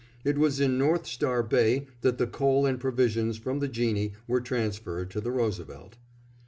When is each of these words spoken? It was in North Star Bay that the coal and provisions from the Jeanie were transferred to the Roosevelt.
It 0.23 0.39
was 0.39 0.59
in 0.59 0.79
North 0.79 1.05
Star 1.05 1.43
Bay 1.43 1.85
that 2.01 2.17
the 2.17 2.25
coal 2.25 2.65
and 2.65 2.79
provisions 2.79 3.37
from 3.37 3.59
the 3.59 3.67
Jeanie 3.67 4.13
were 4.27 4.41
transferred 4.41 5.11
to 5.11 5.21
the 5.21 5.29
Roosevelt. 5.29 5.97